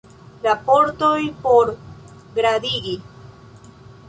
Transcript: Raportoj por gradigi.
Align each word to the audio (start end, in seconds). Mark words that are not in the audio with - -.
Raportoj 0.45 1.19
por 1.43 1.71
gradigi. 2.39 2.97